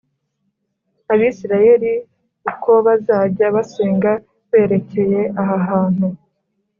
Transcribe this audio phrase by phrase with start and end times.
[1.13, 1.93] ’abisirayeli,
[2.51, 4.11] uko bazajya basenga
[4.49, 6.07] berekeye aha hantu;